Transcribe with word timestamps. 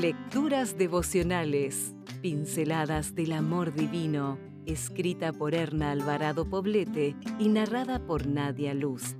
Lecturas 0.00 0.78
devocionales, 0.78 1.94
pinceladas 2.22 3.14
del 3.14 3.32
amor 3.32 3.74
divino, 3.74 4.38
escrita 4.64 5.30
por 5.30 5.54
Erna 5.54 5.90
Alvarado 5.90 6.48
Poblete 6.48 7.14
y 7.38 7.50
narrada 7.50 7.98
por 8.06 8.26
Nadia 8.26 8.72
Luz. 8.72 9.14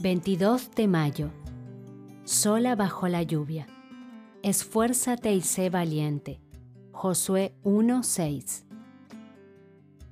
22 0.00 0.70
de 0.74 0.88
mayo. 0.88 1.30
Sola 2.24 2.76
bajo 2.76 3.08
la 3.08 3.22
lluvia. 3.22 3.66
Esfuérzate 4.42 5.34
y 5.34 5.42
sé 5.42 5.68
valiente. 5.68 6.40
Josué 6.92 7.54
1:6. 7.62 8.71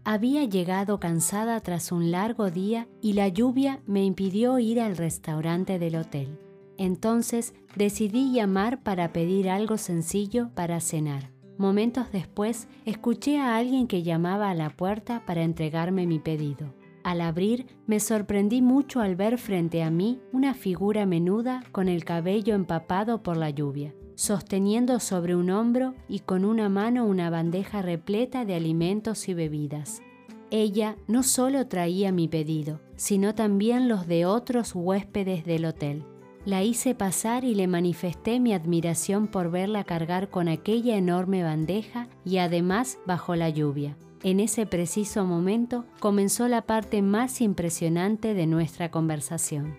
Había 0.05 0.45
llegado 0.45 0.99
cansada 0.99 1.61
tras 1.61 1.93
un 1.93 2.11
largo 2.11 2.51
día 2.51 2.89
y 3.03 3.13
la 3.13 3.29
lluvia 3.29 3.81
me 3.87 4.05
impidió 4.05 4.59
ir 4.59 4.81
al 4.81 4.97
restaurante 4.97 5.79
del 5.79 5.97
hotel. 5.97 6.39
Entonces 6.79 7.55
decidí 7.77 8.33
llamar 8.33 8.83
para 8.83 9.13
pedir 9.13 9.51
algo 9.51 9.77
sencillo 9.77 10.51
para 10.55 10.81
cenar. 10.81 11.31
Momentos 11.59 12.11
después 12.11 12.67
escuché 12.87 13.39
a 13.39 13.57
alguien 13.57 13.87
que 13.87 14.03
llamaba 14.03 14.49
a 14.49 14.55
la 14.55 14.71
puerta 14.71 15.23
para 15.27 15.43
entregarme 15.43 16.07
mi 16.07 16.19
pedido. 16.19 16.75
Al 17.05 17.21
abrir 17.21 17.67
me 17.87 18.01
sorprendí 18.01 18.63
mucho 18.63 19.01
al 19.01 19.17
ver 19.17 19.37
frente 19.37 19.83
a 19.83 19.91
mí 19.91 20.21
una 20.33 20.55
figura 20.55 21.05
menuda 21.05 21.63
con 21.73 21.89
el 21.89 22.05
cabello 22.05 22.55
empapado 22.55 23.23
por 23.23 23.37
la 23.37 23.51
lluvia 23.51 23.93
sosteniendo 24.21 25.01
sobre 25.01 25.35
un 25.35 25.49
hombro 25.49 25.95
y 26.07 26.19
con 26.19 26.45
una 26.45 26.69
mano 26.69 27.07
una 27.07 27.31
bandeja 27.31 27.81
repleta 27.81 28.45
de 28.45 28.55
alimentos 28.55 29.31
y 29.31 29.33
bebidas. 29.33 30.03
Ella 30.51 30.97
no 31.09 31.23
solo 31.23 31.69
traía 31.69 32.13
mi 32.13 32.29
pedido, 32.29 32.81
sino 32.97 33.35
también 33.35 33.89
los 33.89 34.07
de 34.07 34.27
otros 34.27 34.75
huéspedes 34.75 35.47
del 35.47 35.65
hotel. 35.65 36.05
La 36.45 36.63
hice 36.63 36.95
pasar 36.95 37.45
y 37.45 37.55
le 37.55 37.67
manifesté 37.67 38.41
mi 38.41 38.53
admiración 38.53 39.27
por 39.27 39.51
verla 39.51 39.85
cargar 39.85 40.29
con 40.29 40.49
aquella 40.49 40.99
enorme 40.99 41.43
bandeja 41.43 42.07
y 42.23 42.37
además 42.37 42.99
bajo 43.07 43.37
la 43.37 43.49
lluvia. 43.49 43.97
En 44.23 44.39
ese 44.39 44.67
preciso 44.67 45.25
momento 45.25 45.87
comenzó 45.99 46.47
la 46.47 46.61
parte 46.61 47.01
más 47.01 47.41
impresionante 47.41 48.35
de 48.35 48.47
nuestra 48.47 48.91
conversación. 48.91 49.79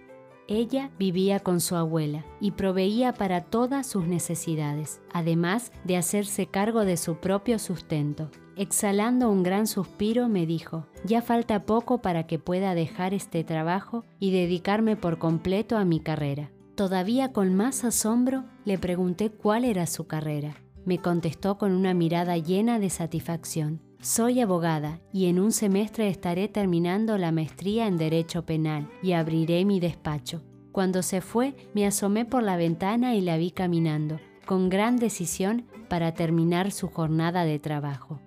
Ella 0.53 0.91
vivía 0.99 1.39
con 1.39 1.61
su 1.61 1.77
abuela 1.77 2.25
y 2.41 2.51
proveía 2.51 3.13
para 3.13 3.39
todas 3.39 3.87
sus 3.87 4.05
necesidades, 4.05 4.99
además 5.13 5.71
de 5.85 5.95
hacerse 5.95 6.45
cargo 6.45 6.83
de 6.83 6.97
su 6.97 7.15
propio 7.15 7.57
sustento. 7.57 8.29
Exhalando 8.57 9.29
un 9.29 9.43
gran 9.43 9.65
suspiro 9.65 10.27
me 10.27 10.45
dijo, 10.45 10.87
ya 11.05 11.21
falta 11.21 11.65
poco 11.65 12.01
para 12.01 12.27
que 12.27 12.37
pueda 12.37 12.75
dejar 12.75 13.13
este 13.13 13.45
trabajo 13.45 14.03
y 14.19 14.31
dedicarme 14.31 14.97
por 14.97 15.19
completo 15.19 15.77
a 15.77 15.85
mi 15.85 16.01
carrera. 16.01 16.51
Todavía 16.75 17.31
con 17.31 17.55
más 17.55 17.85
asombro 17.85 18.43
le 18.65 18.77
pregunté 18.77 19.29
cuál 19.29 19.63
era 19.63 19.87
su 19.87 20.05
carrera. 20.05 20.57
Me 20.85 20.97
contestó 20.97 21.57
con 21.57 21.71
una 21.71 21.93
mirada 21.93 22.37
llena 22.37 22.79
de 22.79 22.89
satisfacción. 22.89 23.81
Soy 24.01 24.41
abogada 24.41 24.99
y 25.13 25.27
en 25.27 25.39
un 25.39 25.51
semestre 25.51 26.07
estaré 26.07 26.47
terminando 26.47 27.17
la 27.19 27.31
maestría 27.31 27.85
en 27.85 27.97
Derecho 27.97 28.45
Penal 28.45 28.89
y 29.03 29.11
abriré 29.11 29.63
mi 29.63 29.79
despacho. 29.79 30.41
Cuando 30.71 31.03
se 31.03 31.21
fue, 31.21 31.55
me 31.75 31.85
asomé 31.85 32.25
por 32.25 32.41
la 32.41 32.57
ventana 32.57 33.13
y 33.13 33.21
la 33.21 33.37
vi 33.37 33.51
caminando, 33.51 34.19
con 34.45 34.69
gran 34.69 34.97
decisión 34.97 35.65
para 35.87 36.13
terminar 36.13 36.71
su 36.71 36.87
jornada 36.87 37.45
de 37.45 37.59
trabajo. 37.59 38.19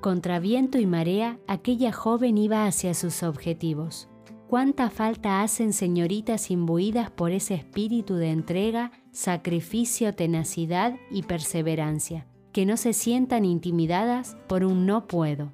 Contra 0.00 0.38
viento 0.38 0.78
y 0.78 0.86
marea, 0.86 1.38
aquella 1.46 1.92
joven 1.92 2.36
iba 2.36 2.66
hacia 2.66 2.92
sus 2.92 3.22
objetivos. 3.22 4.08
¿Cuánta 4.48 4.90
falta 4.90 5.42
hacen 5.42 5.72
señoritas 5.72 6.50
imbuidas 6.50 7.10
por 7.10 7.32
ese 7.32 7.54
espíritu 7.54 8.14
de 8.14 8.30
entrega, 8.30 8.92
sacrificio, 9.10 10.14
tenacidad 10.14 10.94
y 11.10 11.22
perseverancia? 11.22 12.26
que 12.56 12.64
no 12.64 12.78
se 12.78 12.94
sientan 12.94 13.44
intimidadas 13.44 14.34
por 14.46 14.64
un 14.64 14.86
no 14.86 15.06
puedo. 15.06 15.52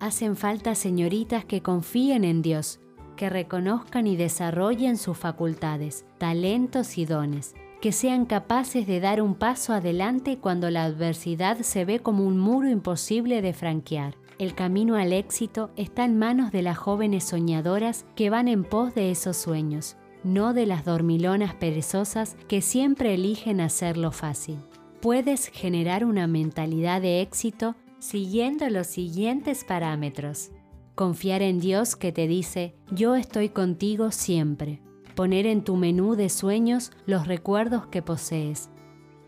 Hacen 0.00 0.34
falta 0.34 0.74
señoritas 0.74 1.44
que 1.44 1.60
confíen 1.60 2.24
en 2.24 2.40
Dios, 2.40 2.80
que 3.16 3.28
reconozcan 3.28 4.06
y 4.06 4.16
desarrollen 4.16 4.96
sus 4.96 5.18
facultades, 5.18 6.06
talentos 6.16 6.96
y 6.96 7.04
dones, 7.04 7.54
que 7.82 7.92
sean 7.92 8.24
capaces 8.24 8.86
de 8.86 8.98
dar 8.98 9.20
un 9.20 9.34
paso 9.34 9.74
adelante 9.74 10.38
cuando 10.38 10.70
la 10.70 10.84
adversidad 10.84 11.58
se 11.58 11.84
ve 11.84 12.00
como 12.00 12.24
un 12.24 12.38
muro 12.38 12.70
imposible 12.70 13.42
de 13.42 13.52
franquear. 13.52 14.14
El 14.38 14.54
camino 14.54 14.94
al 14.96 15.12
éxito 15.12 15.70
está 15.76 16.04
en 16.04 16.18
manos 16.18 16.52
de 16.52 16.62
las 16.62 16.78
jóvenes 16.78 17.24
soñadoras 17.24 18.06
que 18.14 18.30
van 18.30 18.48
en 18.48 18.64
pos 18.64 18.94
de 18.94 19.10
esos 19.10 19.36
sueños, 19.36 19.96
no 20.24 20.54
de 20.54 20.66
las 20.66 20.84
dormilonas 20.84 21.54
perezosas 21.54 22.36
que 22.48 22.60
siempre 22.62 23.14
eligen 23.14 23.60
hacerlo 23.60 24.12
fácil 24.12 24.58
puedes 25.00 25.48
generar 25.48 26.04
una 26.04 26.26
mentalidad 26.26 27.00
de 27.00 27.20
éxito 27.20 27.76
siguiendo 27.98 28.68
los 28.68 28.86
siguientes 28.86 29.64
parámetros. 29.64 30.50
Confiar 30.94 31.42
en 31.42 31.60
Dios 31.60 31.94
que 31.94 32.12
te 32.12 32.26
dice, 32.26 32.74
yo 32.90 33.14
estoy 33.14 33.50
contigo 33.50 34.10
siempre. 34.10 34.80
Poner 35.14 35.46
en 35.46 35.62
tu 35.62 35.76
menú 35.76 36.14
de 36.14 36.28
sueños 36.28 36.92
los 37.06 37.26
recuerdos 37.26 37.86
que 37.86 38.02
posees. 38.02 38.70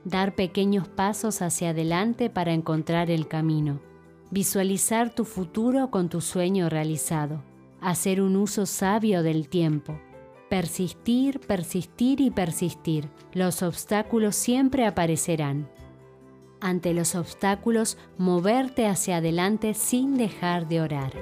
Dar 0.04 0.34
pequeños 0.34 0.88
pasos 0.88 1.42
hacia 1.42 1.70
adelante 1.70 2.30
para 2.30 2.52
encontrar 2.52 3.10
el 3.10 3.28
camino. 3.28 3.80
Visualizar 4.30 5.14
tu 5.14 5.24
futuro 5.24 5.90
con 5.90 6.08
tu 6.08 6.20
sueño 6.20 6.68
realizado. 6.68 7.42
Hacer 7.80 8.20
un 8.20 8.36
uso 8.36 8.66
sabio 8.66 9.22
del 9.22 9.48
tiempo 9.48 9.98
Persistir, 10.50 11.38
persistir 11.38 12.20
y 12.20 12.32
persistir. 12.32 13.08
Los 13.32 13.62
obstáculos 13.62 14.34
siempre 14.34 14.84
aparecerán. 14.84 15.70
Ante 16.60 16.92
los 16.92 17.14
obstáculos, 17.14 17.96
moverte 18.18 18.88
hacia 18.88 19.18
adelante 19.18 19.74
sin 19.74 20.16
dejar 20.16 20.66
de 20.66 20.80
orar. 20.80 21.12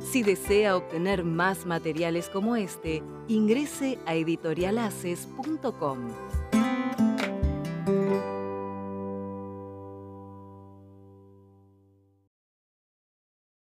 Si 0.00 0.24
desea 0.24 0.76
obtener 0.76 1.22
más 1.22 1.66
materiales 1.66 2.28
como 2.28 2.56
este, 2.56 3.04
ingrese 3.28 4.00
a 4.04 4.16
editorialaces.com. 4.16 5.98